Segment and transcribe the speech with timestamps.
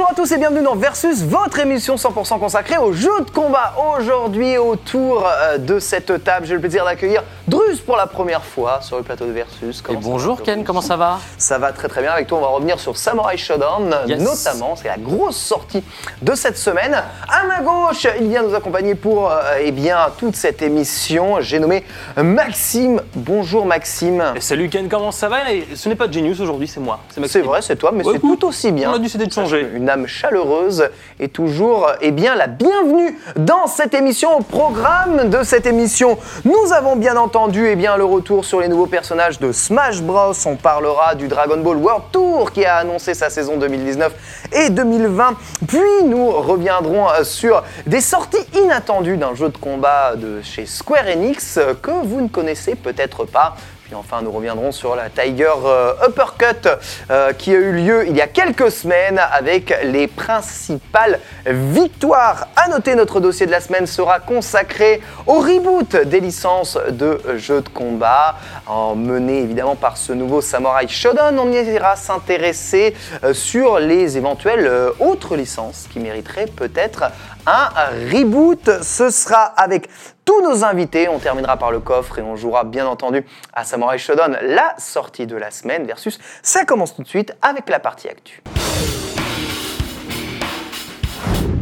[0.00, 3.74] Bonjour à tous et bienvenue dans Versus, votre émission 100% consacrée aux jeux de combat.
[3.98, 8.80] Aujourd'hui, autour euh, de cette table, j'ai le plaisir d'accueillir Druz pour la première fois
[8.80, 9.82] sur le plateau de Versus.
[9.82, 11.18] Comment bonjour va, Ken, comment ça va?
[11.36, 12.12] Ça va très très bien.
[12.12, 14.22] Avec toi, on va revenir sur Samurai Shodown, Yes.
[14.22, 14.74] notamment.
[14.74, 15.84] C'est la grosse sortie
[16.22, 16.94] de cette semaine.
[17.28, 21.42] À ma gauche, il vient nous accompagner pour euh, eh bien, toute cette émission.
[21.42, 21.84] J'ai nommé
[22.16, 23.02] Maxime.
[23.16, 24.32] Bonjour Maxime.
[24.34, 25.52] Et salut Ken, comment ça va?
[25.52, 27.00] Et Ce n'est pas Genius aujourd'hui, c'est moi.
[27.26, 28.92] C'est vrai, c'est toi, mais Ouais, c'est tout aussi bien.
[28.92, 29.68] On a décidé de changer.
[29.74, 34.38] Une chaleureuse et toujours eh bien, la bienvenue dans cette émission.
[34.38, 38.68] Au programme de cette émission, nous avons bien entendu eh bien, le retour sur les
[38.68, 40.32] nouveaux personnages de Smash Bros.
[40.46, 45.34] On parlera du Dragon Ball World Tour qui a annoncé sa saison 2019 et 2020.
[45.66, 51.06] Puis nous reviendrons euh, sur des sorties inattendues d'un jeu de combat de chez Square
[51.06, 53.56] Enix euh, que vous ne connaissez peut-être pas.
[53.94, 56.68] Enfin, nous reviendrons sur la Tiger euh, Uppercut
[57.10, 62.48] euh, qui a eu lieu il y a quelques semaines avec les principales victoires.
[62.56, 67.62] À noter, notre dossier de la semaine sera consacré au reboot des licences de jeux
[67.62, 71.38] de combat, en mené évidemment par ce nouveau Samurai Shodown.
[71.38, 77.04] On ira s'intéresser euh, sur les éventuelles autres licences qui mériteraient peut-être
[77.46, 77.68] un
[78.12, 78.82] reboot.
[78.82, 79.88] Ce sera avec
[80.24, 81.08] tous nos invités.
[81.08, 85.26] On terminera par le coffre et on jouera bien entendu à Samurai Shodown la sortie
[85.26, 86.18] de la semaine versus.
[86.42, 88.42] Ça commence tout de suite avec la partie actu.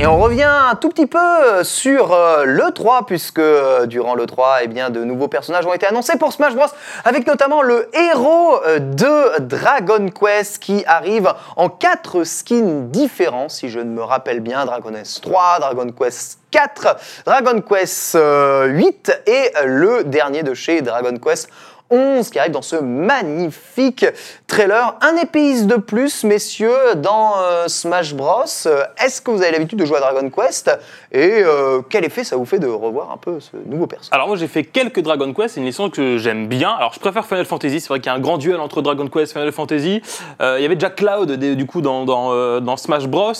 [0.01, 4.27] Et on revient un tout petit peu sur euh, le 3 puisque euh, durant le
[4.27, 6.67] 3, eh bien, de nouveaux personnages ont été annoncés pour Smash Bros
[7.05, 13.71] avec notamment le héros euh, de Dragon Quest qui arrive en quatre skins différents si
[13.71, 14.65] je ne me rappelle bien.
[14.67, 20.81] Dragon Quest 3, Dragon Quest 4, Dragon Quest euh, 8 et le dernier de chez
[20.81, 21.51] Dragon Quest
[21.91, 24.07] 11 qui arrive dans ce magnifique
[24.49, 24.97] trailer.
[25.03, 28.45] Un épéiste de plus, messieurs, dans euh, Smash Bros.
[28.67, 30.71] Euh, Est-ce que vous avez l'habitude de jouer à Dragon Quest?
[31.13, 34.27] Et euh, quel effet ça vous fait de revoir un peu ce nouveau personnage Alors
[34.27, 36.71] moi j'ai fait quelques Dragon Quest, c'est une licence que j'aime bien.
[36.71, 39.07] Alors je préfère Final Fantasy, c'est vrai qu'il y a un grand duel entre Dragon
[39.07, 40.03] Quest et Final Fantasy.
[40.41, 43.35] Euh, il y avait déjà Cloud du coup dans, dans, dans Smash Bros.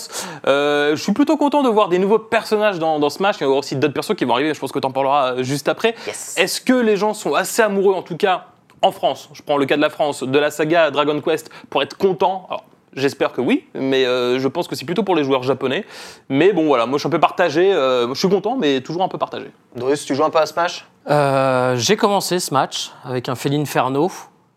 [0.45, 3.37] Je suis plutôt content de voir des nouveaux personnages dans, dans Smash.
[3.39, 5.41] Il y aura aussi d'autres persos qui vont arriver, je pense que tu en parleras
[5.41, 5.95] juste après.
[6.05, 6.35] Yes.
[6.37, 8.45] Est-ce que les gens sont assez amoureux en tout cas
[8.81, 11.81] en France, je prends le cas de la France, de la saga Dragon Quest pour
[11.83, 12.63] être content Alors,
[12.95, 15.85] J'espère que oui, mais euh, je pense que c'est plutôt pour les joueurs japonais.
[16.27, 17.71] Mais bon, voilà, moi je suis un peu partagé.
[17.71, 19.51] euh, je suis content, mais toujours un peu partagé.
[19.75, 20.87] Drus, tu joues un peu à Smash?
[21.07, 24.09] Euh, J'ai commencé ce match avec un Felinferno.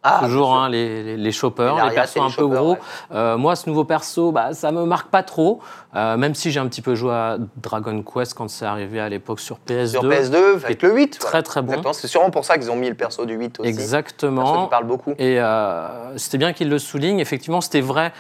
[0.05, 2.73] Ah, Toujours hein, les, les, les choppers, Les persos un peu gros.
[2.73, 2.79] ouais.
[3.13, 5.61] Euh, moi, ce nouveau perso, bah, ça me marque pas trop.
[5.95, 9.09] Euh, même si j'ai un petit peu joué à Dragon Quest quand c'est arrivé à
[9.09, 9.87] l'époque sur PS2.
[9.87, 11.19] Sur PS2, avec le 8.
[11.19, 11.43] Très voilà.
[11.43, 11.93] très bon.
[11.93, 13.69] C'est sûrement pour ça qu'ils ont mis le perso du 8 aussi.
[13.69, 14.67] Exactement.
[14.67, 15.13] parle beaucoup.
[15.19, 17.21] Et euh, c'était bien qu'il le souligne.
[17.21, 18.13] Effectivement, c'était vrai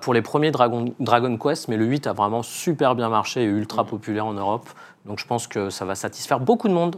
[0.00, 3.46] pour les premiers Dragon, Dragon Quest, mais le 8 a vraiment super bien marché et
[3.46, 4.68] ultra populaire en Europe.
[5.04, 6.96] Donc je pense que ça va satisfaire beaucoup de monde.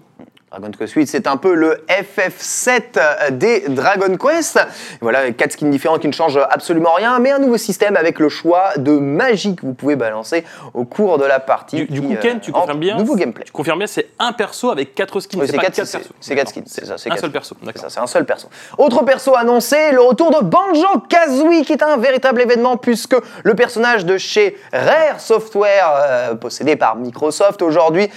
[0.51, 4.59] Dragon Quest 8, c'est un peu le FF7 des Dragon Quest.
[5.01, 8.29] Voilà, quatre skins différents qui ne changent absolument rien, mais un nouveau système avec le
[8.29, 10.45] choix de magie que vous pouvez balancer
[10.75, 11.77] au cours de la partie.
[11.77, 13.45] Du, du coup, euh, Ken, tu entre- confirmes bien Nouveau gameplay.
[13.45, 15.39] Tu confirmes bien, c'est un perso avec quatre skins.
[15.41, 15.93] Oui, c'est quatre, quatre quatre
[16.29, 16.49] D'accord.
[16.49, 17.21] skins, c'est ça, c'est Un quatre.
[17.21, 18.49] seul perso, C'est ça, c'est un seul perso.
[18.77, 23.55] Autre perso annoncé, le retour de Banjo Kazooie, qui est un véritable événement puisque le
[23.55, 28.09] personnage de chez Rare Software, euh, possédé par Microsoft aujourd'hui,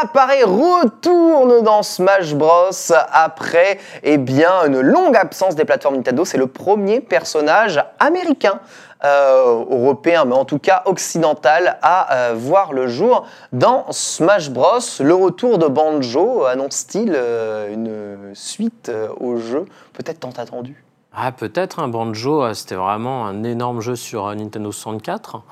[0.00, 2.70] apparaît, retourne dans Smash Bros.
[3.12, 6.24] après eh bien, une longue absence des plateformes Nintendo.
[6.24, 8.60] C'est le premier personnage américain.
[9.04, 14.78] euh, européen, mais en tout cas occidental, à euh, voir le jour dans Smash Bros.
[15.00, 18.90] Le retour de Banjo annonce-t-il euh, une suite
[19.20, 20.82] au jeu, peut-être tant attendu?
[21.14, 25.42] Ah, peut-être, un Banjo, c'était vraiment un énorme jeu sur Nintendo 64.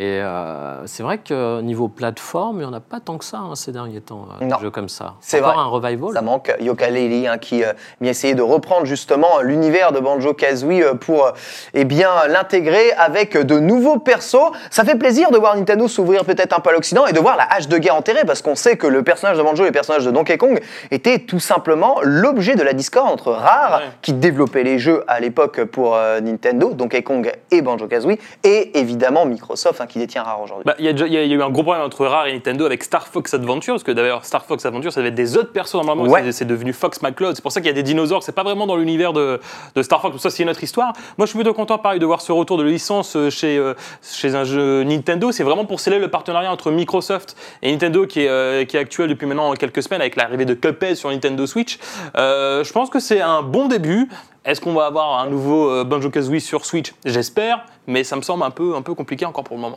[0.00, 3.38] Et euh, c'est vrai que niveau plateforme, il n'y en a pas tant que ça
[3.38, 5.14] hein, ces derniers temps, euh, des jeux comme ça.
[5.20, 5.54] C'est vrai.
[5.56, 6.12] un revival.
[6.14, 10.94] Ça manque Yooka-Laylee hein, qui euh, vient essayer de reprendre justement l'univers de Banjo-Kazooie euh,
[10.94, 11.30] pour euh,
[11.74, 14.52] eh bien l'intégrer avec de nouveaux persos.
[14.70, 17.36] Ça fait plaisir de voir Nintendo s'ouvrir peut-être un peu à l'Occident et de voir
[17.36, 19.72] la hache de guerre enterrée parce qu'on sait que le personnage de Banjo et le
[19.72, 20.60] personnage de Donkey Kong
[20.92, 23.90] étaient tout simplement l'objet de la discorde entre Rare Ouais.
[24.02, 29.26] qui développait les jeux à l'époque pour euh, Nintendo, Donkey Kong et Banjo-Kazooie et évidemment
[29.26, 30.64] Microsoft hein, qui détient Rare aujourd'hui.
[30.64, 30.92] Bah, Il y, a
[31.24, 33.82] y y eu un gros problème entre Rare et Nintendo avec Star Fox Adventure, parce
[33.84, 36.30] que d'ailleurs Star Fox Adventure, ça devait être des autres persos normalement, Ouais.
[36.32, 37.34] c'est- devenu Fox McCloud.
[37.36, 39.40] C'est pour ça qu'il y a des dinosaures, c'est pas vraiment dans l'univers de,
[39.74, 40.92] de Star Fox, tout ça c'est une autre histoire.
[41.18, 43.74] Moi je suis plutôt content pareil de voir ce retour de licence euh, chez, euh,
[44.02, 48.20] chez un jeu Nintendo, c'est vraiment pour sceller le partenariat entre Microsoft et Nintendo qui
[48.24, 51.46] est, euh, qui est actuel depuis maintenant quelques semaines avec l'arrivée de Cuphead sur Nintendo
[51.46, 51.78] Switch.
[52.16, 54.08] Euh, je pense que c'est un bon début.
[54.48, 56.94] Est-ce qu'on va avoir un nouveau euh, Banjo-Kazooie sur Switch?
[57.04, 59.76] J'espère, mais ça me semble un peu, un peu compliqué encore pour le moment.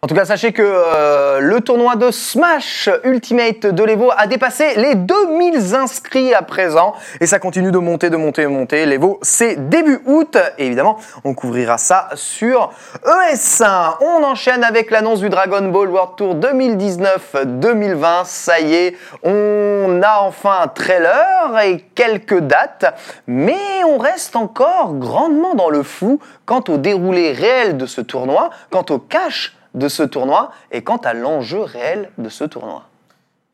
[0.00, 4.76] En tout cas, sachez que euh, le tournoi de Smash Ultimate de l'Evo a dépassé
[4.76, 6.94] les 2000 inscrits à présent.
[7.20, 8.86] Et ça continue de monter, de monter, de monter.
[8.86, 10.38] L'Evo, c'est début août.
[10.56, 12.70] Et évidemment, on couvrira ça sur
[13.04, 13.96] ES1.
[14.00, 18.24] On enchaîne avec l'annonce du Dragon Ball World Tour 2019-2020.
[18.24, 22.94] Ça y est, on a enfin un trailer et quelques dates.
[23.26, 28.50] Mais on reste encore grandement dans le flou quant au déroulé réel de ce tournoi,
[28.70, 32.84] quant au cash de ce tournoi et quant à l'enjeu réel de ce tournoi.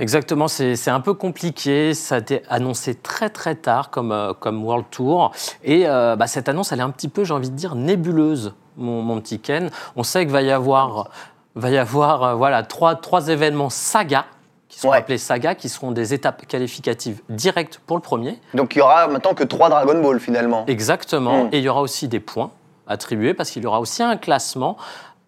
[0.01, 1.95] Exactement, c'est un peu compliqué.
[1.95, 5.31] Ça a été annoncé très très tard comme, euh, comme World Tour.
[5.63, 8.55] Et euh, bah, cette annonce, elle est un petit peu, j'ai envie de dire, nébuleuse,
[8.77, 9.71] mon, mon petit Ken.
[9.95, 11.11] On sait qu'il va y avoir,
[11.55, 14.25] va y avoir euh, voilà, trois, trois événements saga,
[14.69, 14.97] qui sont Ouais.
[14.99, 18.41] appelés saga, qui seront des étapes qualificatives directes pour le premier.
[18.53, 20.65] Donc il y aura maintenant que trois Dragon Ball finalement.
[20.67, 21.45] Exactement.
[21.45, 21.49] Mm.
[21.53, 22.51] Et il y aura aussi des points
[22.89, 24.77] attribués parce qu'il y aura aussi un classement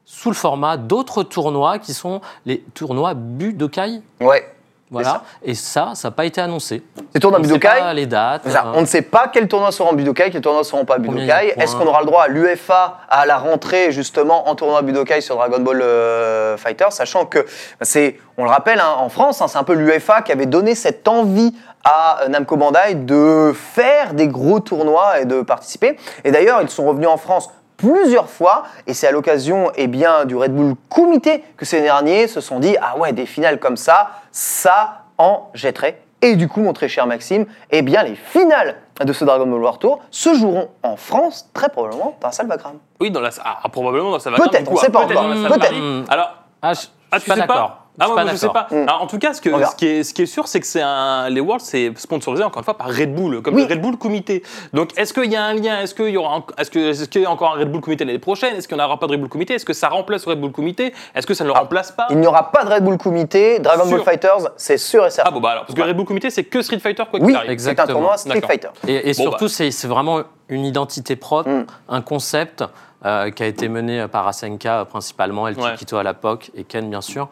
[0.07, 4.01] sous le format d'autres tournois qui sont les tournois Budokai.
[4.21, 4.53] Ouais.
[4.89, 5.23] Voilà.
[5.43, 6.85] Et ça, ça n'a pas été annoncé.
[7.13, 8.49] Ces tournois On ne sait Budokai, pas les dates.
[8.49, 8.73] Ça, hein.
[8.77, 11.55] On ne sait pas quels tournois seront Budokai, quels tournois seront pas Budokai.
[11.57, 15.35] Est-ce qu'on aura le droit à l'UFA à la rentrée justement en tournoi Budokai sur
[15.35, 17.45] Dragon Ball euh, Fighter, sachant que
[17.83, 20.77] c'est, on le rappelle, hein, en France, hein, c'est un peu l'UFA qui avait donné
[20.77, 21.53] cette envie
[21.83, 25.99] à euh, Namco Bandai de faire des gros tournois et de participer.
[26.23, 30.25] Et d'ailleurs, ils sont revenus en France plusieurs fois et c'est à l'occasion eh bien
[30.25, 33.77] du Red Bull Comité que ces derniers se sont dit ah ouais des finales comme
[33.77, 38.77] ça ça en jetterait et du coup mon très cher Maxime eh bien les finales
[39.05, 42.47] de ce Dragon Ball War Tour se joueront en France très probablement dans la salle
[42.47, 42.79] Bagram.
[42.99, 45.29] Oui, dans la, ah, probablement dans sa Peut-être, on sait pas encore.
[45.29, 46.11] Peut-être.
[46.11, 46.31] Alors,
[46.63, 47.57] Ah, je, ah, je tu suis pas sais d'accord.
[47.69, 48.67] pas Ah, moi, je sais pas.
[48.71, 48.75] Mm.
[48.89, 50.83] Alors, en tout cas, ce, que, qui est, ce qui est sûr, c'est que c'est
[50.83, 53.63] un, les Worlds, c'est sponsorisé encore une fois par Red Bull, comme Oui.
[53.67, 54.43] le Red Bull Comité.
[54.73, 55.81] Donc, est-ce qu'il y a un lien?
[55.81, 57.81] Est-ce qu'il y aura, un- est-ce que, est-ce qu'il y a encore un Red Bull
[57.81, 58.55] Comité l'année prochaine?
[58.55, 59.55] Est-ce qu'il n'y aura pas de Red Bull Comité?
[59.55, 60.93] Est-ce que ça remplace le Red Bull Comité?
[61.15, 62.07] Est-ce que ça ne le remplace pas?
[62.11, 63.97] Il n'y aura pas de Red Bull Comité, Dragon Sûr.
[63.97, 65.31] Ball Fighters, c'est sûr et certain.
[65.31, 67.27] Ah bon, bah alors, parce que Red Bull Comité, c'est que Street Fighter, quoi qu'il
[67.29, 67.45] oui, arrive.
[67.47, 67.87] c'est un Exactement.
[67.99, 68.51] tournoi Street D'accord.
[68.51, 68.69] Fighter.
[68.89, 69.51] Et, et Bon, surtout, bah.
[69.51, 71.67] c'est c'est vraiment une identité propre, Mm.
[71.89, 72.63] un concept
[73.05, 75.71] euh, qui a été mené par Asenka euh, principalement, El Ouais.
[75.73, 77.29] Chiquito à l'époque et Ken bien sûr.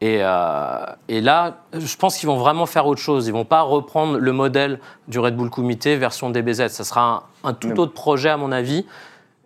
[0.00, 3.26] Et, euh, et là, je pense qu'ils vont vraiment faire autre chose.
[3.26, 6.68] Ils vont pas reprendre le modèle du Red Bull Comité version DBZ.
[6.68, 8.84] Ça sera un, un tout autre projet à mon avis.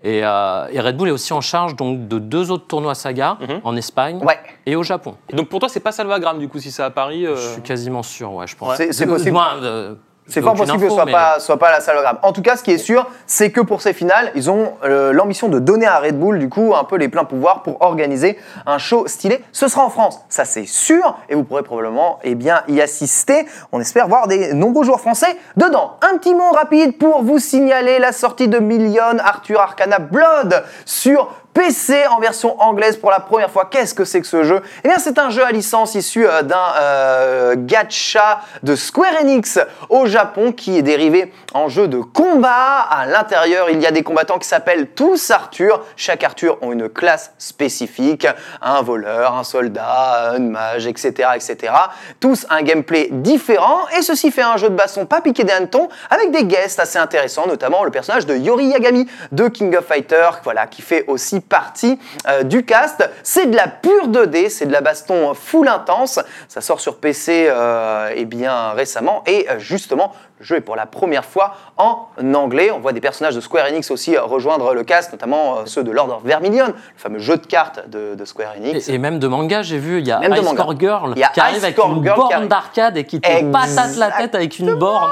[0.04, 3.36] Et, euh, et Red Bull est aussi en charge donc de deux autres tournois saga
[3.40, 3.60] Mhm.
[3.64, 5.16] en Espagne Ouais, et au Japon.
[5.28, 7.40] Et donc, pour toi, c'est pas Salvagram, du coup, si c'est à Paris euh, Je
[7.54, 8.76] suis quasiment sûr, ouais, je pense.
[8.76, 9.32] c'est possible.
[9.32, 9.94] moi, euh,
[10.28, 12.18] C'est fort possible que ce soit mais- pas, soit pas la sallogramme.
[12.22, 15.12] En tout cas, ce qui est sûr, c'est que pour ces finales, ils ont euh,
[15.12, 18.38] l'ambition de donner à Red Bull, du coup, un peu les pleins pouvoirs pour organiser
[18.66, 19.42] un show stylé.
[19.52, 23.46] Ce sera en France, ça c'est sûr, et vous pourrez probablement eh bien, y assister.
[23.72, 25.96] On espère voir des nombreux joueurs français dedans.
[26.02, 31.28] Un petit mot rapide pour vous signaler la sortie de Million Arthur Arcana Blood sur
[31.54, 33.68] PC en version anglaise pour la première fois.
[33.70, 34.62] Qu'est-ce que c'est que ce jeu?
[34.84, 39.58] Eh bien, c'est un jeu à licence issu euh, d'un euh, gacha de Square Enix
[39.88, 42.86] au Japon qui est dérivé en jeu de combat.
[42.90, 45.84] À l'intérieur, il y a des combattants qui s'appellent tous Arthur.
[45.96, 48.26] Chaque Arthur ont une classe spécifique,
[48.62, 51.72] un voleur, un soldat, un mage, etc., etc.
[52.20, 55.88] Tous un gameplay différent et ceci fait un jeu de baston pas piqué des hannetons
[56.10, 60.30] avec des guests assez intéressants, notamment le personnage de Yori Yagami de King of Fighter,
[60.44, 63.08] voilà, qui fait aussi partie euh, du cast.
[63.22, 66.20] C'est de la pure 2D, c'est de la baston full intense.
[66.48, 70.76] Ça sort sur PC euh, eh bien récemment et euh, justement le jeu est pour
[70.76, 72.70] la première fois en anglais.
[72.70, 76.10] On voit des personnages de Square Enix aussi rejoindre le cast, notamment ceux de Lord
[76.16, 78.88] of Vermilion, le fameux jeu de cartes de, de Square Enix.
[78.88, 80.48] Et, et même de manga, j'ai vu, il y a Même Ice.
[80.56, 82.48] Core Girl qui arrive Ice avec Core une Girl qui borne arrive.
[82.48, 85.10] d'arcade et qui te patate la tête avec une borne.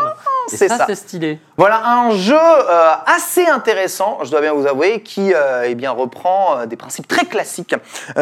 [0.53, 0.85] Et C'est ça, ça.
[0.87, 1.41] c'est stylé.
[1.59, 6.59] Voilà un jeu euh, assez intéressant, je dois bien vous avouer, qui euh, eh reprend
[6.59, 7.75] euh, des principes très classiques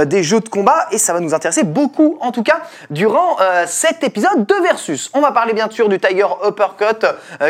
[0.06, 2.60] des jeux de combat et ça va nous intéresser beaucoup, en tout cas,
[2.90, 3.36] durant
[3.66, 5.10] cet épisode de Versus.
[5.14, 7.06] On va parler bien sûr du Tiger Uppercut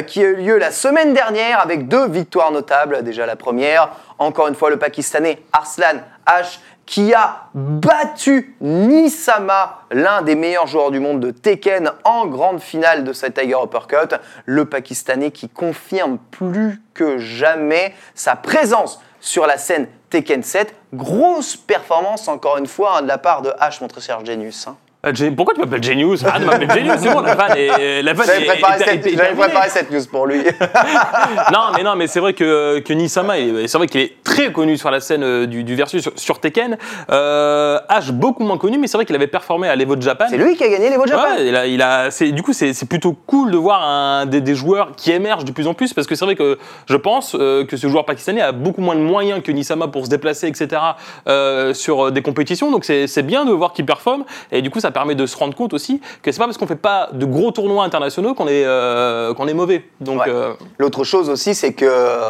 [0.06, 3.02] qui a eu lieu la semaine dernière avec deux victoires notables.
[3.02, 10.22] Déjà la première, encore une fois le Pakistanais Arslan H qui a battu Nisama, l'un
[10.22, 14.14] des meilleurs joueurs du monde de Tekken, en grande finale de cette Tiger Uppercut.
[14.44, 20.74] Le Pakistanais qui confirme plus que jamais sa présence sur la scène Tekken 7.
[20.92, 24.68] Grosse performance, encore une fois, hein, de la part de H, mon très cher Genius.
[24.68, 24.76] hein.
[25.06, 26.24] Euh, Pourquoi tu m'appelles Genius?
[26.30, 28.02] Ah, de m'appeler Genius, c'est bon, la vanne est.
[28.02, 29.42] La vanne J'avais préparé, est- cette- est- est j'avais terminée.
[29.44, 30.38] préparé cette news pour lui.
[31.52, 33.34] non, mais non, mais c'est vrai que, que Nisama,
[33.66, 36.40] c'est vrai qu'il est très connu sur la scène euh, du, du versus sur, sur
[36.40, 36.76] Tekken.
[37.10, 40.26] Euh, H beaucoup moins connu, mais c'est vrai qu'il avait performé à l'Evo de Japan.
[40.28, 41.22] C'est lui qui a gagné les Japan.
[41.36, 44.54] Ouais, il a, il a- du coup, c'est plutôt cool de voir un, des, des
[44.54, 46.58] joueurs qui émergent de plus en plus parce que c'est vrai que
[46.88, 50.04] je pense euh, que ce joueur pakistanais a beaucoup moins de moyens que Nisama pour
[50.06, 50.80] se déplacer, etc.
[51.28, 52.70] euh, sur des compétitions.
[52.70, 55.36] Donc c'est c'est bien de voir qu'il performe et du coup, ça permet de se
[55.36, 58.48] rendre compte aussi que c'est pas parce qu'on fait pas de gros tournois internationaux qu'on
[58.48, 59.84] est, euh, qu'on est mauvais.
[60.00, 60.28] Donc Ouais.
[60.32, 62.20] euh, L'autre chose aussi, c'est que euh,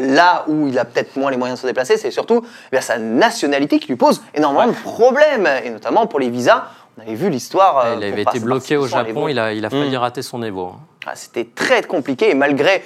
[0.00, 2.80] là où il a peut-être moins les moyens de se déplacer, c'est surtout eh bien,
[2.80, 6.64] sa nationalité qui lui pose énormément de problèmes, et notamment pour les visas.
[6.98, 7.78] On avait vu l'histoire.
[7.84, 9.98] euh, il avait été bloqué au Japon, il a, il a failli Mm.
[10.00, 10.72] rater son Evo.
[11.08, 12.82] Ah, C'était très compliqué et malgré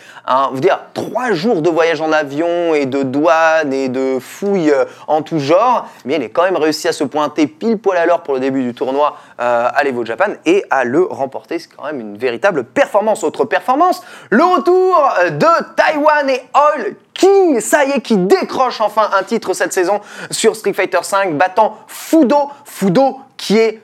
[0.92, 5.38] trois jours de voyage en avion et de douane et de fouilles euh, en tout
[5.38, 8.34] genre, bien, il a quand même réussi à se pointer pile poil à l'heure pour
[8.34, 11.58] le début du tournoi euh, à l'Evo Japan et à le remporter.
[11.58, 13.24] C'est quand même une véritable performance.
[13.24, 18.82] Autre performance, le retour euh, de Taïwan et All King, ça y est, qui décroche
[18.82, 20.00] enfin un titre cette saison
[20.30, 22.50] sur Street Fighter V, battant Fudo.
[22.66, 23.80] Fudo qui est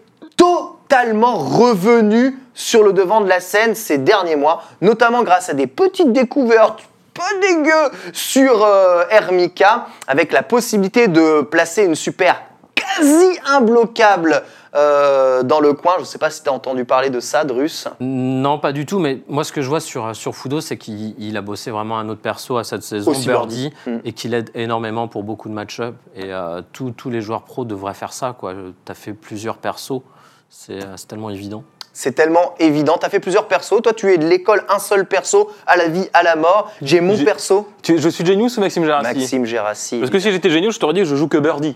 [0.88, 5.66] totalement revenu sur le devant de la scène ces derniers mois, notamment grâce à des
[5.66, 6.80] petites découvertes
[7.14, 12.42] pas dégueu sur euh, Hermika, avec la possibilité de placer une super
[12.74, 14.42] quasi imbloquable
[14.74, 15.94] euh, dans le coin.
[15.98, 17.88] Je sais pas si tu as entendu parler de ça, Drus.
[18.00, 21.14] Non, pas du tout, mais moi ce que je vois sur, sur Fudo, c'est qu'il
[21.18, 23.98] il a bossé vraiment un autre perso à cette saison, Aussi Birdie, Birdie.
[24.02, 24.06] Mm.
[24.08, 25.94] et qu'il aide énormément pour beaucoup de match-up.
[26.14, 28.36] Et euh, tous- tous les joueurs pros devraient faire ça.
[28.38, 30.02] Tu as fait plusieurs persos,
[30.48, 31.64] c'est euh, c'est tellement évident.
[31.92, 32.98] C'est tellement évident.
[33.00, 33.80] Tu as fait plusieurs persos.
[33.82, 36.70] Toi, tu es de l'école un seul perso, à la vie, à la mort.
[36.82, 39.98] J'ai mon perso, tu- je suis Genius ou Maxime Gérassi Maxime Gérassi.
[39.98, 41.74] Parce que si j'étais Genius, je t'aurais dit que je joue que Birdie.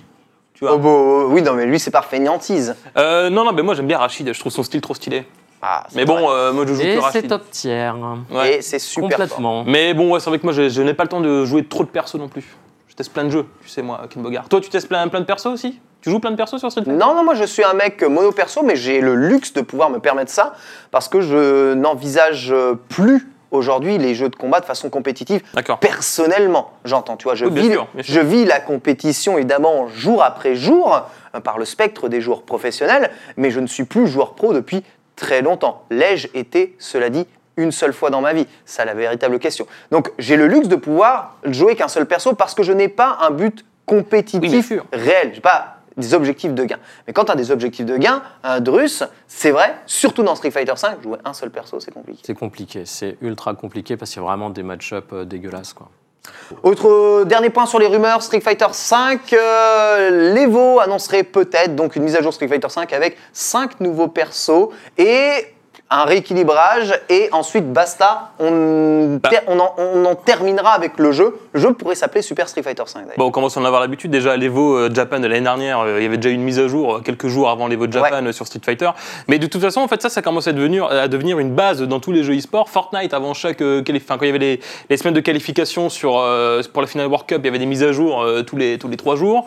[0.53, 2.77] Tu vois Oh, bon, oui, non, mais lui, c'est par fainéantise.
[2.99, 5.27] Euh, non, non, mais moi j'aime bien Rachid, je trouve son style trop stylé.
[5.62, 7.91] Ah, Mais bon, euh, moi je joue Et que c'est top tier.
[8.31, 8.57] Ouais.
[8.59, 9.19] Et c'est super fort.
[9.19, 9.65] Complètement.
[9.65, 11.65] Mais bon, ouais, c'est vrai que moi je, je n'ai pas le temps de jouer
[11.65, 12.45] trop de persos non plus.
[12.89, 14.49] Je teste plein de jeux, tu sais, moi, Ken Bogart.
[14.50, 15.79] Toi, tu testes plein, plein de persos aussi?
[16.02, 18.02] Tu joues plein de persos sur Street Fighter Non, non, moi je suis un mec
[18.02, 20.54] mono perso, mais j'ai le luxe de pouvoir me permettre ça
[20.90, 22.54] parce que je n'envisage
[22.88, 25.42] plus aujourd'hui les jeux de combat de façon compétitive.
[25.54, 25.78] D'accord.
[25.78, 31.02] Personnellement, j'entends, tu vois, je, Oui, vis, sûr, je la compétition évidemment jour après jour
[31.35, 34.85] euh, par le spectre des joueurs professionnels, mais je ne suis plus joueur pro depuis
[35.16, 35.85] très longtemps.
[35.90, 37.26] L'ai-je été, cela dit,
[37.57, 38.47] une seule fois dans ma vie?
[38.64, 39.66] C'est la véritable question.
[39.90, 43.19] Donc j'ai le luxe de pouvoir jouer qu'un seul perso parce que je n'ai pas
[43.21, 45.33] un but compétitif réel.
[45.35, 46.78] J'ai pas des objectifs de gain.
[47.07, 50.50] Mais quand tu as des objectifs de gain, un Drus, c'est vrai, surtout dans Street
[50.50, 52.21] Fighter V, jouer un seul perso, c'est compliqué.
[52.25, 55.73] C'est compliqué, c'est ultra compliqué parce qu'il y a vraiment des match-up euh, dégueulasses.
[55.73, 55.88] Quoi.
[56.62, 61.97] Autre euh, dernier point sur les rumeurs, Street Fighter V, euh, l'Evo annoncerait peut-être donc
[61.97, 65.54] une mise à jour Street Fighter V avec 5 nouveaux persos et
[65.92, 69.28] un rééquilibrage et ensuite basta, on, Bah.
[69.28, 71.37] ter- on, en, on en terminera avec le jeu.
[71.52, 73.14] Le jeu pourrait s'appeler Super Street Fighter V d'ailleurs.
[73.18, 74.11] Bon, on commence à en avoir l'habitude.
[74.11, 76.68] Déjà, l'Evo euh, Japan de l'année dernière, euh, il y avait déjà une mise à
[76.68, 78.90] jour euh, quelques jours avant l'Evo Japan sur Street Fighter.
[79.26, 81.82] Mais de toute façon, en fait, ça, ça commence à devenir, à devenir une base
[81.82, 82.68] dans tous les jeux e-sport.
[82.68, 86.18] Fortnite, avant chaque euh, enfin, quand il y avait les, les semaines de qualification sur,
[86.18, 88.56] euh, pour la finale World Cup, il y avait des mises à jour euh, tous,
[88.56, 89.44] les, tous les trois jours.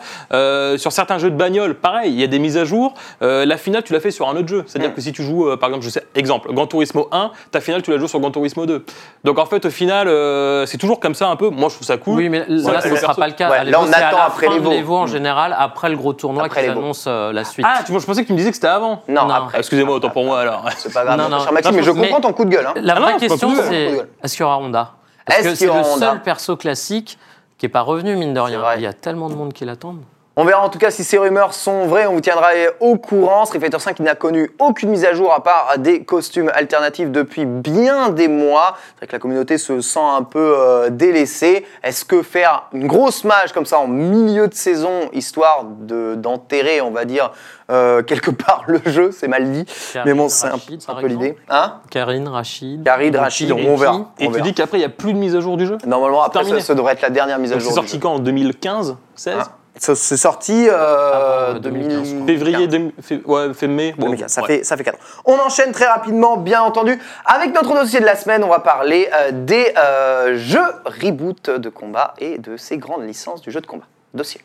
[0.76, 2.92] Sur certains jeux de bagnole, pareil, il y a des mises à jour.
[3.20, 4.64] La finale, tu l'as fait sur un autre jeu.
[4.66, 4.94] C'est-à-dire Mm.
[4.94, 7.90] que si tu joues, par exemple, je sais, exemple, Gran Turismo 1, ta finale, tu
[7.90, 8.84] la joues sur Gran Turismo 2.
[9.24, 11.48] Donc en fait, au final, euh, c'est toujours comme ça un peu.
[11.50, 12.16] Moi, je trouve ça cool.
[12.16, 13.50] Oui, mais là, ce ne sera pas le cas.
[13.50, 14.70] Ouais, À là, on à attend la après fin de l'Evo.
[14.70, 17.66] l'Evo en général, après le gros tournoi Après qui annonce euh, la suite.
[17.68, 19.02] Ah, tu vois, je pensais que tu me disais que c'était avant.
[19.08, 19.34] Non, Non.
[19.34, 19.58] après.
[19.58, 20.64] Excusez-moi, autant pour moi alors.
[20.76, 21.38] C'est pas grave, Non, non.
[21.42, 22.66] cher Maxime, Non, mais je mais- comprends ton coup de gueule.
[22.66, 22.74] hein.
[22.82, 24.92] La Ah vraie question, c'est est-ce qu'il y aura Honda
[25.26, 27.18] Parce Est-ce que qu'il c'est y aura le seul perso classique
[27.58, 28.60] qui n'est pas revenu, mine de rien.
[28.76, 30.02] Il y a tellement de monde qui l'attendent.
[30.36, 32.48] On verra en tout cas si ces rumeurs sont vraies, on vous tiendra
[32.80, 33.44] au courant.
[33.44, 37.08] Street Fighter V qui n'a connu aucune mise à jour à part des costumes alternatifs
[37.12, 38.74] depuis bien des mois.
[38.76, 41.64] C'est vrai que la communauté se sent un peu euh, délaissée.
[41.84, 46.80] Est-ce que faire une grosse match comme ça en milieu de saison, histoire de- d'enterrer,
[46.80, 47.30] on va dire,
[47.70, 49.64] euh, quelque part le jeu, c'est mal dit.
[49.92, 50.54] Karine, Mais bon, c'est un,
[50.88, 51.36] un peu l'idée.
[51.48, 51.74] Hein?
[51.90, 52.82] Karine, Rachid.
[52.82, 53.76] Karine, Rachid, on Ricky.
[53.76, 53.94] verra.
[54.18, 54.44] Et On tu verra.
[54.46, 55.78] dis qu'après, il n'y a plus de mise à jour du jeu?
[55.86, 57.70] Normalement, après, ça, ça devrait être la dernière mise à Donc, jour.
[57.72, 58.00] C'est du sorti jeu.
[58.02, 58.14] quand?
[58.14, 59.48] En 2015 16 Ah.
[59.76, 62.14] Ça, C'est sorti euh, Avant, 2015.
[62.26, 62.26] 2015.
[62.26, 63.94] Février, ouais, fait mai.
[63.98, 64.46] Bon, 2015, ça, ouais.
[64.46, 65.22] fait, ça fait 4 ans.
[65.24, 66.98] On enchaîne très rapidement, bien entendu.
[67.26, 71.68] Avec notre dossier de la semaine, on va parler euh, des euh, jeux reboot de
[71.68, 73.86] combat et de ces grandes licences du jeu de combat.
[74.14, 74.40] Dossier.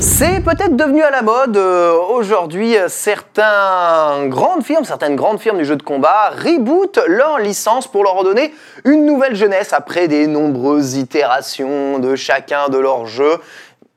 [0.00, 2.74] C'est peut-être devenu à la mode euh, aujourd'hui.
[2.88, 8.14] Certains grandes firmes, certaines grandes firmes du jeu de combat rebootent leur licence pour leur
[8.14, 8.54] redonner
[8.86, 13.36] une nouvelle jeunesse après des nombreuses itérations de chacun de leurs jeux.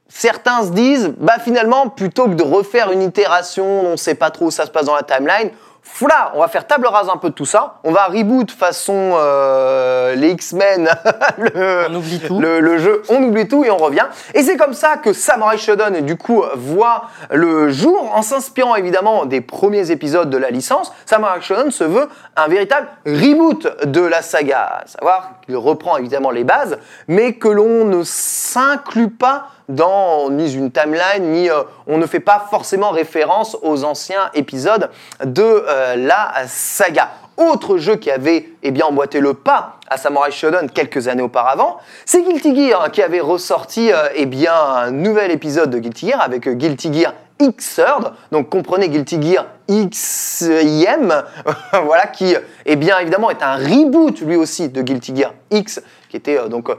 [0.10, 4.30] Certains se disent, bah finalement, plutôt que de refaire une itération, on ne sait pas
[4.30, 5.52] trop où ça se passe dans la timeline,
[5.86, 7.76] Foula, on va faire table rase un peu de tout ça.
[7.84, 10.90] On va reboot façon euh, les X-Men,
[11.38, 12.40] le, On oublie tout.
[12.40, 14.06] le, le jeu, on oublie tout et on revient.
[14.34, 19.26] Et c'est comme ça que Samurai Shodown, du coup, voit le jour en s'inspirant évidemment
[19.26, 20.92] des premiers épisodes de la licence.
[21.06, 26.32] Samurai Shodown se veut un véritable reboot de la saga, à savoir qu'il reprend évidemment
[26.32, 31.98] les bases, mais que l'on ne s'inclut pas dans ni une timeline, ni euh, on
[31.98, 34.90] ne fait pas forcément référence aux anciens épisodes
[35.24, 37.10] de euh, la saga.
[37.38, 41.78] Autre jeu qui avait eh bien, emboîté le pas à Samurai Shodown quelques années auparavant,
[42.06, 46.10] c'est Guilty Gear hein, qui avait ressorti euh, eh bien, un nouvel épisode de Guilty
[46.10, 51.24] Gear avec euh, Guilty Gear X-Third, donc comprenez Guilty Gear XIM,
[51.86, 52.36] voilà, qui,
[52.68, 56.70] eh bien évidemment, est un reboot lui aussi de Guilty Gear X, qui était donc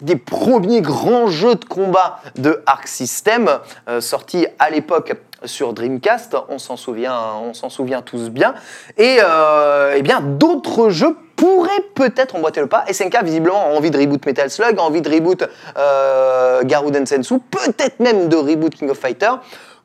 [0.00, 3.50] des premiers grands jeux de combat de Arc System,
[3.88, 5.14] euh, sortis à l'époque
[5.44, 8.54] sur Dreamcast, on s'en souvient, tous bien,
[8.98, 12.84] et euh, eh bien d'autres jeux pourraient peut-être emboîter le pas.
[12.90, 15.44] SNK visiblement envie de reboot Metal Slug, envie de reboot
[15.78, 19.30] euh, Garuden Sensu, peut-être même de reboot King of Fighter.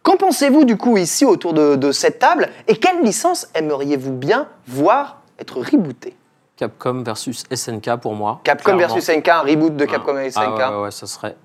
[0.04, 2.50] Qu'en pensez-vous du coup ici autour de, de cette table?
[2.68, 6.16] Et quelle licence aimeriez-vous bien voir être rebootée?
[6.58, 8.40] Capcom versus SNK pour moi.
[8.44, 8.96] Capcom clairement.
[8.96, 10.40] versus SNK, un reboot de Capcom et SNK.
[10.60, 11.36] Ah ouais, ouais, ça serait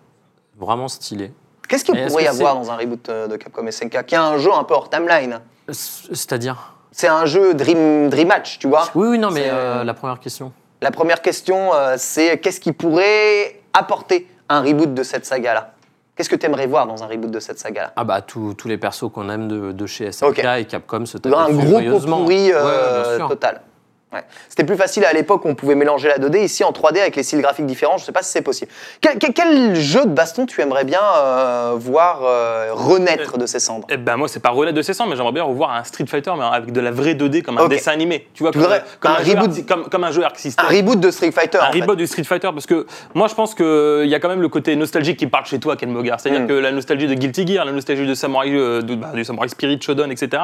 [0.58, 1.32] vraiment stylé.
[1.68, 4.18] Qu'est-ce qu'il pourrait y avoir dans un reboot euh, de Capcom et SNK qui est
[4.18, 5.40] un jeu un peu hors timeline
[5.70, 6.74] C'est-à-dire?
[6.92, 10.18] C'est un jeu Dream, Dream Match, tu vois Oui, oui, non, mais euh, la première
[10.18, 10.52] question.
[10.82, 15.72] La première question, euh, c'est qu'est-ce qui pourrait apporter un reboot de cette saga-là?
[16.16, 17.92] Qu'est-ce que tu aimerais voir dans un reboot de cette saga-là?
[17.96, 21.18] Ah bah tous tous les persos qu'on aime de, de chez SNK et Capcom se
[21.18, 23.62] tapent Un gros pourri euh, total.
[24.12, 24.24] Ouais.
[24.48, 26.42] C'était plus facile à l'époque, on pouvait mélanger la 2D.
[26.44, 28.68] Ici, en 3D, avec les styles graphiques différents, je sais pas si c'est possible.
[29.00, 33.60] Quel, quel- quel jeu de baston tu aimerais bien euh, voir euh, renaître de ses
[33.60, 33.86] cendres?
[33.88, 36.06] Eh ben moi c'est pas renaître de ses cendres, mais j'aimerais bien revoir un Street
[36.06, 38.26] Fighter mais avec de la vraie 2D comme un dessin animé.
[38.34, 40.24] Tu vois, Tu comme, voudrais comme un un, jeu reboot- Arc- comme, comme un jeu
[40.24, 40.66] Arc System.
[40.68, 41.58] Un reboot de Street Fighter.
[41.58, 41.80] un en fait.
[41.80, 44.48] reboot du Street Fighter parce que moi je pense qu'il y a quand même le
[44.48, 46.46] côté nostalgique qui parle chez toi Ken Mogar c'est-à-dire Mm.
[46.48, 49.46] que la nostalgie de Guilty Gear la nostalgie de Samurai euh, de- bah, du Samurai
[49.48, 50.42] Spirit Shodown etc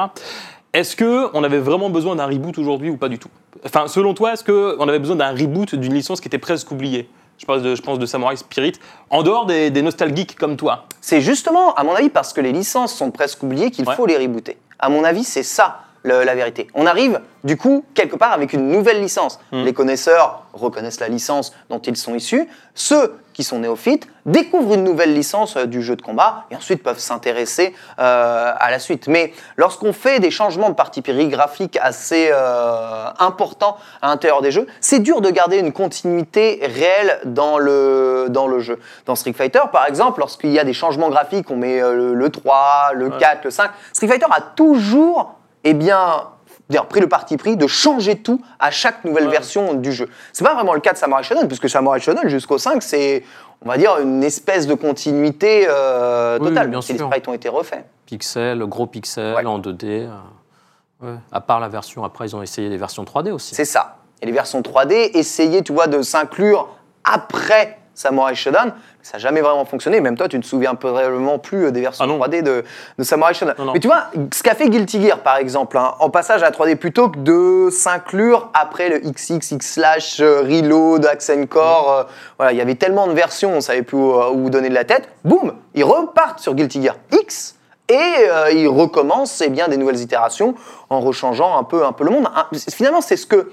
[0.77, 3.29] est-ce que on avait vraiment besoin d'un reboot aujourd'hui ou pas du tout?
[3.65, 6.71] Enfin selon toi est-ce que on avait besoin d'un reboot d'une licence qui était presque
[6.71, 7.09] oubliée?
[7.39, 8.73] Je pense de, je pense de Samurai Spirit
[9.09, 12.51] en dehors des, des nostalgiques comme toi C'est justement, à mon avis, parce que les
[12.51, 13.95] licences sont presque oubliées qu'il Ouais.
[13.95, 14.57] faut les rebooter.
[14.79, 16.67] À mon avis, c'est ça le- la vérité.
[16.73, 19.39] On arrive, du coup, quelque part avec une nouvelle licence.
[19.51, 19.63] Mm.
[19.65, 22.47] Les connaisseurs reconnaissent la licence dont ils sont issus.
[22.73, 26.81] Ceux qui sont néophytes découvrent une nouvelle licence euh, du jeu de combat et ensuite
[26.81, 29.07] peuvent s'intéresser euh, à la suite.
[29.07, 34.49] Mais lorsqu'on fait des changements de partie pris graphiques assez euh, importants à l'intérieur des
[34.49, 38.79] jeux, c'est dur de garder une continuité réelle dans le, dans le jeu.
[39.05, 42.29] Dans Street Fighter, par exemple, lorsqu'il y a des changements graphiques, on met le, le
[42.31, 46.23] 3, le 4, le 5, Street Fighter a toujours eh bien,
[46.69, 49.31] dire, pris le parti pris de changer tout à chaque nouvelle Ouais.
[49.31, 50.09] version du jeu.
[50.33, 53.23] C'est pas vraiment le cas de Samurai Shodown, puisque Samurai Shodown jusqu'au 5, c'est,
[53.65, 57.07] on va dire, une espèce de continuité euh, Oui, totale, bien même si les sûr.
[57.07, 57.85] sprites ont été refaits.
[58.05, 59.45] Pixel, gros pixel Ouais.
[59.45, 60.07] en 2D.
[60.07, 60.09] euh,
[61.01, 61.15] ouais.
[61.31, 63.55] À part la version, après ils ont essayé des versions 3D aussi.
[63.55, 63.97] C'est ça.
[64.21, 66.69] Et les versions 3D, essayer, tu vois, de s'inclure
[67.03, 70.01] après Samurai Shodown, ça n'a jamais vraiment fonctionné.
[70.01, 72.19] Même toi, tu ne te souviens probablement plus euh, des versions Ah non.
[72.19, 72.63] 3D de,
[72.95, 73.55] de Samurai Shodown.
[73.57, 73.73] Non, non.
[73.73, 76.51] Mais tu vois, ce qu'a fait Guilty Gear, par exemple, hein, en passage à la
[76.51, 82.03] 3D, plutôt que de s'inclure après le XX, X-Slash, euh, Reload, Accent Core, euh,
[82.37, 84.85] voilà, il y avait tellement de versions, on savait plus où, où donner de la
[84.85, 85.09] tête.
[85.25, 87.55] Boum, ils repartent sur Guilty Gear X.
[87.89, 90.55] Et euh, ils recommencent eh bien, des nouvelles itérations
[90.89, 92.27] en rechangeant un peu, un peu le monde.
[92.35, 93.49] Hein, Finalement, c'est ce que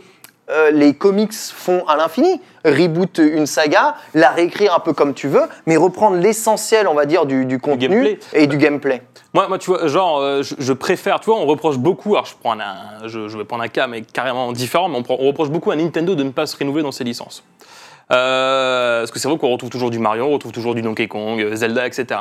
[0.51, 2.41] euh, les comics font à l'infini.
[2.65, 7.05] Reboot une saga, la réécrire un peu comme tu veux, mais reprendre l'essentiel, on va
[7.07, 8.19] dire, du, du contenu gameplay.
[8.33, 9.03] et du gameplay.
[9.35, 12.25] Moi, moi, tu vois, genre, euh, je, je préfère, tu vois, on reproche beaucoup, alors
[12.27, 15.17] je, prends un, je, je vais prendre un cas, mais carrément différent, mais on, prend-
[15.21, 17.43] on reproche beaucoup à Nintendo de ne pas se renouveler dans ses licences.
[18.13, 21.09] Euh, parce que c'est vrai qu'on retrouve toujours du Mario, on retrouve toujours du Donkey
[21.09, 22.21] Kong, Zelda, etc.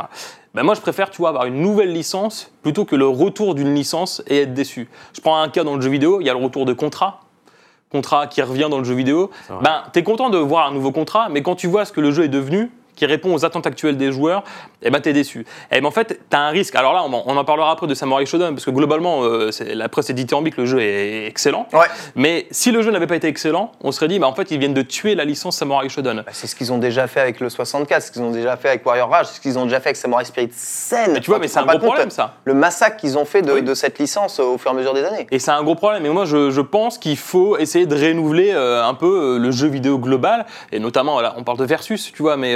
[0.53, 3.75] Ben moi, je préfère, tu vois, avoir une nouvelle licence plutôt que le retour d'une
[3.75, 4.87] licence et être déçu.
[5.13, 7.19] Je prends un cas dans le jeu vidéo, il y a le retour de Contra.
[7.93, 9.29] Contra qui revient dans le jeu vidéo.
[9.61, 12.09] Ben, t'es content de voir un nouveau contrat, mais quand tu vois ce que le
[12.09, 14.43] jeu est devenu, qui répond aux attentes actuelles des joueurs,
[14.81, 15.45] eh ben t'es déçu.
[15.71, 16.75] Et ben en fait, t'as un risque.
[16.75, 19.49] Alors là, on, en- on en parlera après de Samurai Shodown, parce que globalement, euh,
[19.73, 21.67] la presse est dithyrambique, le jeu est excellent.
[21.73, 21.85] Ouais.
[22.15, 24.59] Mais si le jeu n'avait pas été excellent, on serait dit, bah, en fait, ils
[24.59, 26.17] viennent de tuer la licence Samurai Shodown.
[26.25, 28.69] Bah, c'est ce qu'ils ont déjà fait avec le 64, ce qu'ils ont déjà fait
[28.69, 31.11] avec Warrior Rage, ce qu'ils ont déjà fait avec Samurai Spirit Sen.
[31.13, 32.35] Mais tu vois, mais c'est un gros problème, ça.
[32.45, 33.63] Le massacre qu'ils ont fait de, Oui.
[33.63, 35.27] de cette licence au fur et à mesure des années.
[35.31, 36.05] Et c'est un gros problème.
[36.05, 39.51] Et moi, je, je pense qu'il faut essayer de renouveler euh, un peu euh, le
[39.51, 40.45] jeu vidéo global.
[40.71, 42.37] Et notamment, là, on parle de Versus, tu vois.
[42.37, 42.53] Mais,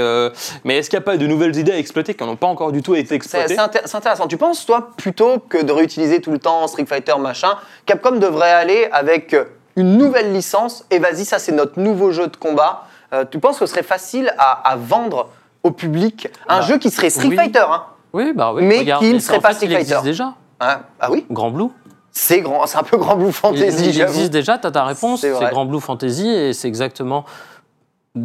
[0.64, 2.72] mais est-ce qu'il n'y a pas de nouvelles idées à exploiter qui n'ont pas encore
[2.72, 4.28] du tout été C'est exploitées c'est intér- c'est intéressant.
[4.28, 8.52] Tu penses, toi, plutôt que de réutiliser tout le temps Street Fighter, machin, Capcom devrait
[8.52, 12.84] aller avec euh, une nouvelle licence et vas-y, ça c'est notre nouveau jeu de combat.
[13.14, 15.30] Euh, tu penses que ce serait facile à, à vendre
[15.64, 17.36] au public un Bah, jeu qui serait Street oui.
[17.36, 18.64] Fighter hein Oui, bah oui.
[18.64, 20.10] Mais regarde, qui ne serait pas fait, Street il existe Fighter.
[20.10, 20.34] déjà.
[20.60, 21.68] Hein Ah oui Grand Blue.
[22.12, 23.86] C'est grand, c'est un peu grand Blue Il, Fantasy.
[23.90, 24.12] il j'avoue.
[24.14, 25.32] existe déjà, tu as ta réponse, C'est.
[25.52, 27.26] Grand Blue Fantasy et c'est exactement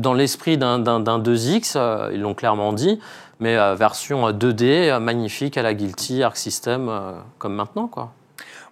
[0.00, 2.98] dans l'esprit d'un d'un- d'un 2X, euh, ils l'ont clairement dit,
[3.40, 6.90] mais euh, version euh, 2D, euh, magnifique à la Guilty, Arc System,
[7.38, 7.86] comme maintenant.
[7.88, 8.10] quoi.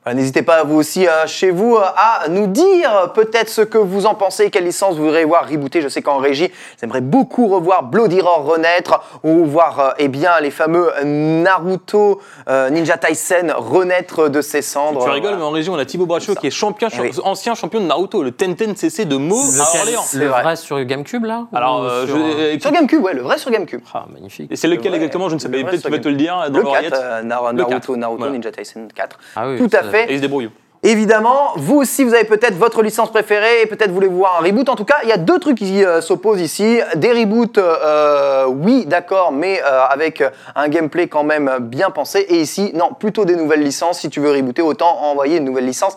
[0.04, 3.60] Voilà, N'hésitez pas, vous aussi, euh, chez vous, euh, à nous dire euh, peut-être ce
[3.60, 5.82] que vous en pensez, quelle licence vous voudriez voir rebooter.
[5.82, 10.40] Je sais qu'en régie, j'aimerais beaucoup revoir Bloody Roar renaître ou voir euh, eh bien,
[10.40, 15.04] les fameux Naruto euh, Ninja Tyson renaître de ses cendres.
[15.04, 16.40] Tu rigoles, mais en région, on a Thibaut Brachot ça.
[16.40, 17.10] qui est champion, Eh oui.
[17.24, 20.02] ancien champion de Naruto, le Tenten CC de Meaux à Orléans.
[20.14, 20.42] Le vrai.
[20.42, 23.50] vrai sur GameCube, là Alors, euh, sur, je- euh, Sur GameCube, ouais, le vrai sur
[23.50, 23.82] GameCube.
[23.92, 24.50] Ah, magnifique.
[24.50, 25.28] Et c'est lequel Le vrai- exactement?
[25.28, 25.58] Je ne sais le pas.
[25.58, 26.94] vrai Peut-être tu sur vas te le dire dans Le 4, l'oreillette.
[26.94, 28.32] euh, Nar- Le Naruto, 4, Naruto voilà.
[28.32, 29.18] Ninja Tyson 4.
[29.36, 30.11] Ah oui, Tout à ça- fait.
[30.11, 30.50] Et il se débrouille.
[30.82, 34.68] Évidemment, vous aussi, vous avez peut-être votre licence préférée peut-être voulez voir un reboot.
[34.68, 36.80] En tout cas, il y a deux trucs qui euh, s'opposent ici.
[36.96, 40.22] Des reboots, euh, oui, d'accord, mais euh, avec
[40.54, 42.20] un gameplay quand même bien pensé.
[42.20, 44.00] Et ici, non, plutôt des nouvelles licences.
[44.00, 45.96] Si tu veux rebooter, autant envoyer une nouvelle licence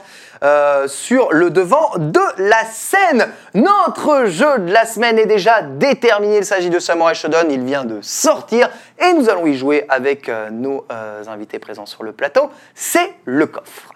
[0.87, 3.29] sur le devant de la scène.
[3.53, 6.39] Notre jeu de la semaine est déjà déterminé.
[6.39, 7.49] Il s'agit de Samurai Shodown.
[7.49, 8.69] Il vient de sortir
[8.99, 10.85] et nous allons y jouer avec nos
[11.27, 12.49] invités présents sur le plateau.
[12.75, 13.93] C'est le coffre.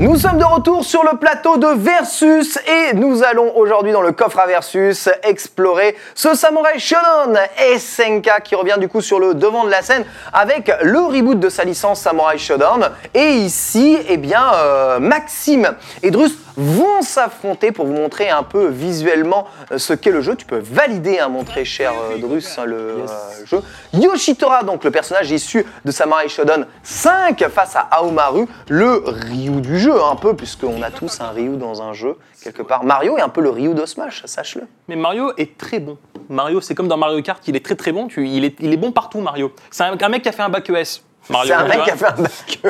[0.00, 4.12] Nous sommes de retour sur le plateau de Versus et nous allons aujourd'hui dans le
[4.12, 7.38] coffre à Versus explorer ce Samurai Shodown
[7.76, 11.50] SNK qui revient du coup sur le devant de la scène avec le reboot de
[11.50, 12.88] sa licence Samurai Shodown.
[13.12, 15.68] Et ici, eh bien, euh, Maxime
[16.02, 20.36] et Drus vont s'affronter pour vous montrer un peu visuellement euh, ce qu'est le jeu.
[20.36, 23.06] Tu peux valider, hein, montrer cher euh, Drus, hein, le euh,
[23.46, 23.62] jeu.
[23.94, 29.78] Yoshitora, donc le personnage issu de Samurai Shodown 5 face à Aomaru, le Ryu du
[29.78, 32.84] jeu un peu, puisqu'on a tous un Ryu dans un jeu quelque part.
[32.84, 34.62] Mario est un peu le Ryu de Smash, sache-le.
[34.88, 35.98] Mais Mario est très bon.
[36.28, 38.06] Mario, c'est comme dans Mario Kart, il est très très bon.
[38.06, 39.52] Tu, il, est, il est bon partout, Mario.
[39.70, 41.02] C'est un, un mec qui a fait un bac ES.
[41.28, 42.60] Mario, C'est un mec qui a fait un bac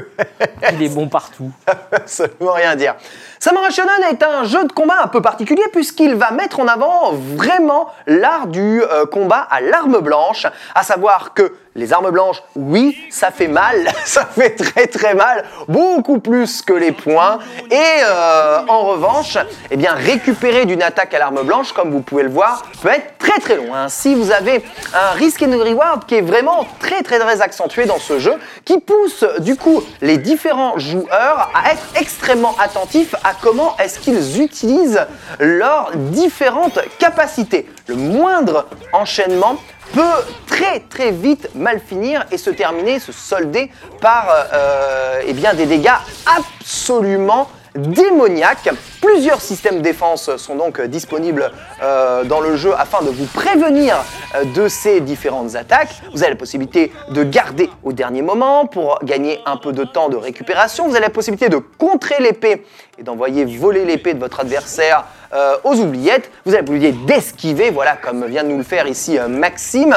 [0.72, 1.50] Il est bon partout.
[1.92, 2.94] absolument rien dire.
[3.38, 7.12] Samurai Shodown est un jeu de combat un peu particulier puisqu'il va mettre en avant
[7.12, 12.98] vraiment l'art du euh, combat à l'arme blanche, à savoir que les armes blanches, oui,
[13.10, 17.38] ça fait mal, ça fait très très mal, beaucoup plus que les poings.
[17.70, 19.38] Et euh, en revanche,
[19.70, 23.38] eh récupérer d'une attaque à l'arme blanche, comme vous pouvez le voir, peut être très
[23.40, 23.72] très long.
[23.88, 27.98] Si vous avez un risk and reward qui est vraiment très très très accentué dans
[27.98, 33.76] ce jeu, qui pousse du coup les différents joueurs à être extrêmement attentifs à comment
[33.78, 35.06] est-ce qu'ils utilisent
[35.38, 37.66] leurs différentes capacités.
[37.86, 39.56] Le moindre enchaînement
[39.92, 45.54] peut très très vite mal finir et se terminer, se solder par euh, eh bien,
[45.54, 48.70] des dégâts absolument démoniaques.
[49.00, 51.52] Plusieurs systèmes de défense sont donc disponibles
[51.82, 53.96] euh, dans le jeu afin de vous prévenir
[54.34, 56.00] euh, de ces différentes attaques.
[56.12, 60.08] Vous avez la possibilité de garder au dernier moment pour gagner un peu de temps
[60.08, 60.86] de récupération.
[60.86, 62.64] Vous avez la possibilité de contrer l'épée
[62.98, 66.30] et d'envoyer voler l'épée de votre adversaire euh, aux oubliettes.
[66.44, 69.94] Vous avez la possibilité d'esquiver, voilà, comme vient de nous le faire ici Maxime,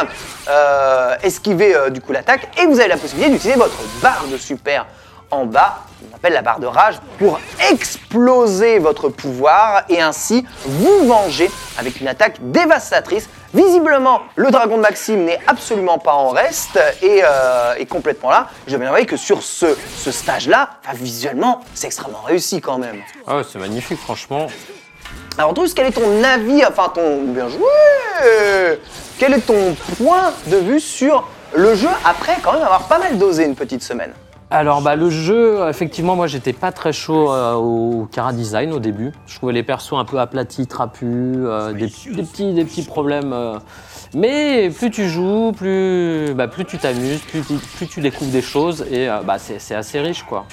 [1.23, 2.49] esquiver du coup l'attaque.
[2.62, 4.86] Et vous avez la possibilité d'utiliser votre barre de super
[5.31, 5.79] en bas,
[6.12, 7.39] on appelle la barre de rage, pour
[7.72, 13.30] exploser votre pouvoir et ainsi vous venger avec une attaque dévastatrice.
[13.54, 18.48] Visiblement, le dragon de Maxime n'est absolument pas en reste et euh, est complètement là.
[18.66, 23.02] Je envoyer que sur ce, ce stage-là, enfin, visuellement, c'est extrêmement réussi quand même.
[23.28, 24.48] Ah ouais, c'est magnifique, franchement.
[25.38, 27.24] Alors Drus, quel est ton avis, enfin ton...
[27.24, 28.80] Bien joué
[29.20, 33.18] Quel est ton point de vue sur le jeu après quand même avoir pas mal
[33.18, 34.13] dosé une petite semaine?
[34.56, 38.78] Alors bah, le jeu, effectivement, moi j'étais pas très chaud euh, au Cara Design au
[38.78, 39.12] début.
[39.26, 43.34] Je trouvais les persos un peu aplatis, trapus, euh, des, des petits, des petits problèmes.
[43.34, 43.58] euh.
[44.13, 48.44] Mais plus tu joues, plus, bah, plus tu t'amuses, plus, tu- plus tu découvres des
[48.44, 50.46] choses et euh, bah, c'est c'est assez riche quoi.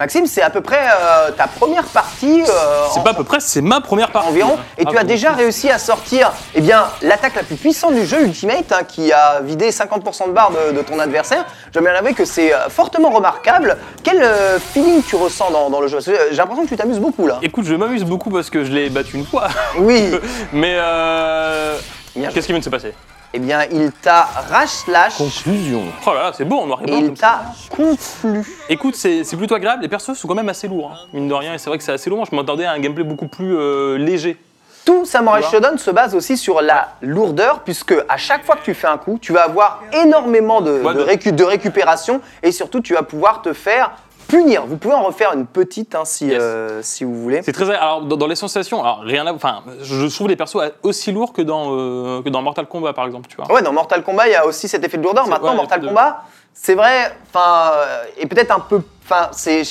[0.00, 2.46] Maxime, c'est à peu près euh, ta première partie euh,
[2.92, 4.28] C'est en- pas à peu près, c'est ma première partie.
[4.28, 5.06] environ, et Ah, tu as bon.
[5.06, 9.12] déjà réussi à sortir eh bien, l'attaque la plus puissante du jeu Ultimate, hein, qui
[9.12, 11.44] a vidé 50% de barre de, de ton adversaire.
[11.72, 13.76] Je bien avouer que c'est euh, fortement remarquable.
[14.02, 15.98] Quel euh, feeling tu ressens dans, dans le jeu?
[16.00, 17.38] J'ai l'impression que tu t'amuses beaucoup là.
[17.42, 19.48] Écoute, je m'amuse beaucoup parce que je l'ai battu une fois.
[19.78, 20.10] Oui,
[20.52, 21.76] Mais euh...
[22.14, 22.94] Qu'est-ce qui vient de se passer?
[23.34, 25.82] Eh bien, il t'a rash-slash Conclusion.
[26.06, 27.00] Oh là là, c'est beau en noir et et blanc.
[27.00, 27.42] il t'a
[27.76, 28.42] conflu.
[28.68, 29.82] Écoute, c'est c'est plutôt agréable.
[29.82, 31.54] Les persos sont quand même assez lourds, hein, mine de rien.
[31.54, 32.24] Et c'est vrai que c'est assez lourd.
[32.30, 34.36] Je m'attendais à un gameplay beaucoup plus euh, léger.
[34.84, 38.54] Tout Samurai Tu vois Shodown se base aussi sur la lourdeur, puisque à chaque fois
[38.56, 41.44] que tu fais un coup, tu vas avoir énormément de, Ouais, de de- récu- de
[41.44, 43.92] récupération et surtout tu vas pouvoir te faire
[44.28, 44.64] punir.
[44.66, 46.38] Vous pouvez en refaire une petite hein, si, Yes.
[46.40, 47.42] euh, si vous voulez.
[47.42, 47.74] C'est très.
[47.74, 49.32] Alors, dans, dans les sensations, alors rien à.
[49.32, 53.06] Enfin, je trouve les persos aussi lourds que dans, euh, que dans Mortal Kombat, par
[53.06, 53.50] exemple, tu vois.
[53.52, 55.26] Ouais, dans Mortal Kombat, il y a aussi cet effet de lourdeur.
[55.26, 59.62] Maintenant, ouais, Mortal il Kombat, c'est vrai, enfin, euh, et peut-être un peu, enfin, c'est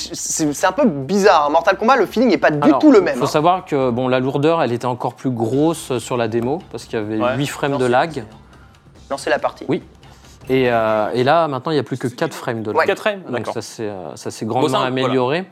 [0.64, 1.46] un peu bizarre.
[1.46, 1.50] hein.
[1.50, 3.16] Mortal Kombat, le feeling n'est pas du Alors, tout le même.
[3.16, 3.26] faut hein.
[3.26, 6.98] savoir que bon, la lourdeur, elle était encore plus grosse sur la démo parce qu'il
[6.98, 7.36] y avait Ouais.
[7.36, 8.24] 8 frames Non, de lag.
[9.10, 9.64] Lancer la partie.
[9.68, 9.82] Oui.
[10.48, 12.76] Et, euh, et là, maintenant, il n'y a plus que 4 frames de lag.
[12.78, 12.86] Ouais.
[12.86, 13.54] 4 frames, Donc d'accord.
[13.54, 15.44] ça s'est euh, ça s'est grandement amélioré.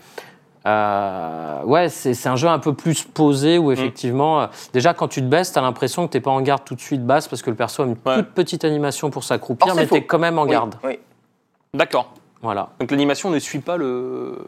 [0.64, 3.62] Euh, ouais, c'est un jeu un peu plus posé Mm.
[3.64, 6.40] où effectivement, euh, déjà quand tu te baisses, tu as l'impression que tu pas en
[6.40, 8.16] garde tout de suite basse parce que le perso a une Ouais.
[8.16, 10.74] toute petite animation pour s'accroupir, mais tu es quand même en Oui, garde.
[10.84, 10.98] oui.
[11.74, 12.12] D'accord.
[12.42, 12.68] Voilà.
[12.80, 14.38] Donc l'animation ne suit pas le.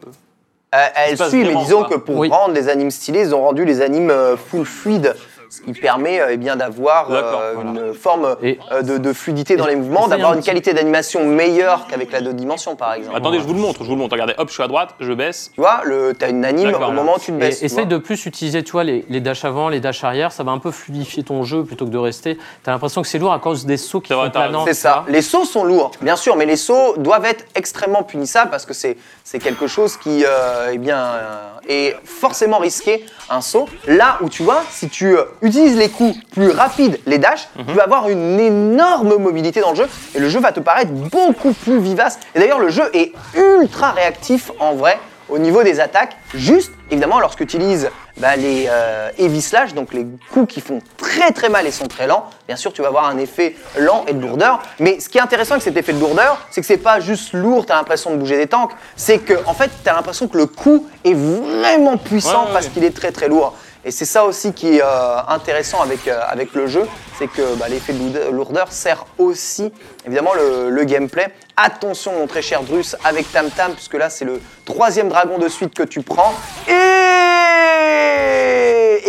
[0.73, 1.89] Euh, elle suit, mais disons quoi.
[1.89, 2.29] que pour Oui.
[2.29, 5.15] rendre les animes stylés, ils ont rendu les animes full fluide,
[5.55, 7.69] ce qui permet euh, eh bien d'avoir euh, voilà.
[7.69, 10.73] une forme Et- euh, de, de fluidité dans et- les mouvements, d'avoir un une qualité
[10.73, 13.15] d'animation meilleure qu'avec la deux dimensions, par exemple.
[13.17, 14.13] Attendez, je vous le montre, je vous le montre.
[14.13, 15.51] Regardez, hop, je suis à droite, je baisse.
[15.53, 17.59] Tu vois, le, t'as une anime au moment où tu te Et baisses.
[17.59, 17.85] tu essaye vois.
[17.85, 20.59] de plus utiliser, tu vois, les, les dash avant, les dash arrière, ça va un
[20.59, 22.35] peu fluidifier ton jeu plutôt que de rester.
[22.35, 24.65] Tu as l'impression que c'est lourd à cause des sauts qui sont planants.
[24.65, 25.05] C'est tu ça.
[25.07, 28.73] Les sauts sont lourds, bien sûr, mais les sauts doivent être extrêmement punissables parce que
[28.73, 33.67] c'est c'est quelque chose qui euh, eh bien, euh, est forcément risqué, un saut.
[33.87, 37.65] Là où tu vois, si tu euh, utilises les coups plus rapides, les dashs, Mhm.
[37.67, 40.91] tu vas avoir une énorme mobilité dans le jeu et le jeu va te paraître
[40.91, 42.19] beaucoup plus vivace.
[42.35, 46.15] Et d'ailleurs, le jeu est ultra réactif en vrai au niveau des attaques.
[46.35, 50.79] Juste, évidemment, lorsque tu utilises bah, les euh, heavy slash, donc les coups qui font
[50.97, 54.05] très très mal et sont très lents, bien sûr, tu vas avoir un effet lent
[54.07, 54.61] et de lourdeur.
[54.79, 57.33] Mais ce qui est intéressant avec cet effet de lourdeur, c'est que c'est pas juste
[57.33, 60.27] lourd, tu as l'impression de bouger des tanks, c'est que en fait, tu as l'impression
[60.27, 63.55] que le coup est vraiment puissant Ouais, ouais, parce qu'il est très très lourd.
[63.87, 66.87] Et c'est ça aussi qui est euh, intéressant avec, euh, avec le jeu,
[67.19, 69.71] c'est que bah, l'effet de lourde- lourdeur sert aussi
[70.07, 71.27] évidemment le, le gameplay.
[71.55, 75.47] Attention mon très cher Drus avec Tam Tam, puisque là c'est le troisième dragon de
[75.47, 76.33] suite que tu prends.
[76.67, 76.73] Et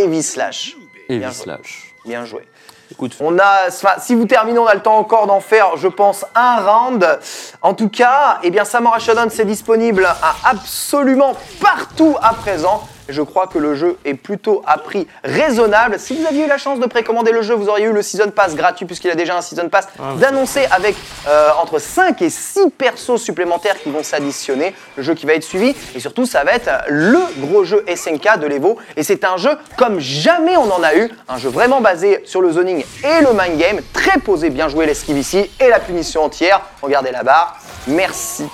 [0.03, 0.77] Heavy Slash.
[1.09, 1.45] Bien vis joué.
[1.45, 1.95] slash.
[2.05, 2.47] Bien joué.
[2.93, 5.89] Écoute, On a, enfin, si vous terminez, on a le temps encore d'en faire, je
[5.89, 7.19] pense, un round.
[7.62, 12.87] En tout cas, eh bien, Samurai Shodown, c'est disponible à absolument partout à présent.
[13.09, 15.99] Je crois que le jeu est plutôt à prix raisonnable.
[15.99, 18.31] Si vous aviez eu la chance de précommander le jeu, vous auriez eu le Season
[18.31, 19.88] Pass gratuit puisqu'il a déjà un Season Pass
[20.19, 20.97] d'annoncer avec
[21.29, 24.75] euh, entre 5 et 6 persos supplémentaires qui vont s'additionner.
[24.97, 28.40] Le jeu qui va être suivi et surtout ça va être le gros jeu SNK
[28.40, 28.79] de l'Evo.
[28.97, 31.11] Et c'est un jeu comme jamais on en a eu.
[31.29, 33.81] Un jeu vraiment basé sur le zoning et le mind game.
[33.92, 36.61] Très posé, bien joué l'esquive ici et la punition entière.
[36.83, 37.57] Regardez la barre.
[37.87, 38.47] Merci.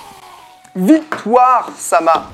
[0.75, 2.29] Victoire, Sama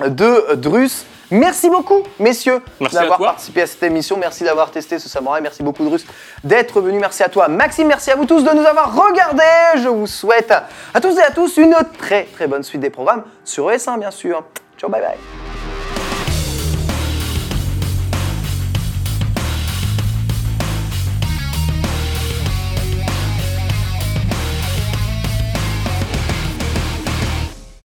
[0.00, 1.04] de Drus.
[1.34, 4.16] Merci beaucoup, messieurs, d'avoir participé à cette émission.
[4.16, 5.42] Merci d'avoir testé ce samouraï.
[5.42, 6.06] Merci beaucoup, Drus,
[6.44, 7.00] d'être venu.
[7.00, 7.88] Merci à toi, Maxime.
[7.88, 9.82] Merci à vous tous de nous avoir regardés.
[9.82, 13.24] Je vous souhaite à tous et à tous une très très bonne suite des programmes
[13.44, 14.44] sur ES1, bien sûr.
[14.78, 15.53] Ciao, bye bye.